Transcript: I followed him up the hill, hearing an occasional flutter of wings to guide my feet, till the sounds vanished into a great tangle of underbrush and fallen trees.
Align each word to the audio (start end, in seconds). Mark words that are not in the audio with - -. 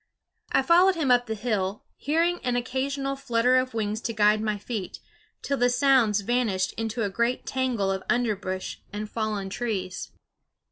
I 0.51 0.63
followed 0.63 0.95
him 0.95 1.11
up 1.11 1.27
the 1.27 1.35
hill, 1.35 1.83
hearing 1.95 2.39
an 2.43 2.55
occasional 2.55 3.15
flutter 3.15 3.55
of 3.57 3.75
wings 3.75 4.01
to 4.01 4.13
guide 4.13 4.41
my 4.41 4.57
feet, 4.57 4.99
till 5.43 5.57
the 5.59 5.69
sounds 5.69 6.21
vanished 6.21 6.73
into 6.73 7.03
a 7.03 7.09
great 7.11 7.45
tangle 7.45 7.91
of 7.91 8.01
underbrush 8.09 8.81
and 8.91 9.07
fallen 9.07 9.47
trees. 9.51 10.09